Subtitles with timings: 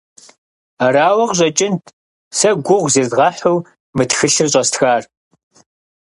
[0.85, 1.83] Арауэ къыщӏэкӏынт
[2.37, 3.57] сэ гугъу зезгъэхьу
[3.95, 5.03] мы тхылъыр щӏэстхар.